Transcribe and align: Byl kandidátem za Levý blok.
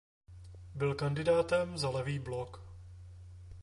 Byl 0.75 0.95
kandidátem 0.95 1.77
za 1.77 1.89
Levý 1.89 2.19
blok. 2.19 2.63